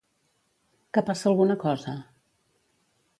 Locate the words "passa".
1.11-1.29